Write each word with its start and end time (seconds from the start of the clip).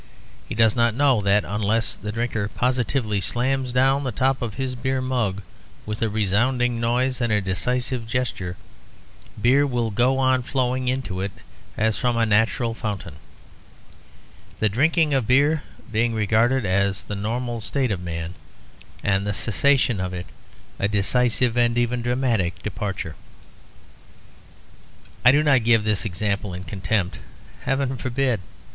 He 0.49 0.55
does 0.55 0.75
not 0.75 0.95
know 0.95 1.21
that 1.21 1.45
unless 1.45 1.95
the 1.95 2.11
drinker 2.11 2.47
positively 2.47 3.21
slams 3.21 3.71
down 3.71 4.03
the 4.03 4.11
top 4.11 4.41
of 4.41 4.55
his 4.55 4.73
beer 4.73 4.99
mug 4.99 5.43
with 5.85 6.01
a 6.01 6.09
resounding 6.09 6.79
noise 6.79 7.21
and 7.21 7.31
a 7.31 7.39
decisive 7.39 8.07
gesture, 8.07 8.57
beer 9.39 9.63
will 9.67 9.91
go 9.91 10.17
on 10.17 10.41
flowing 10.41 10.87
into 10.87 11.21
it 11.21 11.31
as 11.77 11.99
from 11.99 12.17
a 12.17 12.25
natural 12.25 12.73
fountain; 12.73 13.17
the 14.59 14.69
drinking 14.69 15.13
of 15.13 15.27
beer 15.27 15.61
being 15.91 16.15
regarded 16.15 16.65
as 16.65 17.03
the 17.03 17.13
normal 17.13 17.61
state 17.61 17.91
of 17.91 18.01
man, 18.01 18.33
and 19.03 19.23
the 19.23 19.35
cessation 19.35 19.99
of 19.99 20.15
it 20.15 20.25
a 20.79 20.87
decisive 20.87 21.55
and 21.55 21.77
even 21.77 22.01
dramatic 22.01 22.63
departure. 22.63 23.15
I 25.23 25.31
do 25.31 25.43
not 25.43 25.63
give 25.63 25.83
this 25.83 26.05
example 26.05 26.55
in 26.55 26.63
contempt; 26.63 27.19
heaven 27.65 27.97
forbid. 27.97 28.39